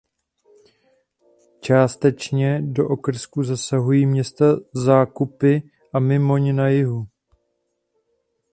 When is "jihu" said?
6.67-7.07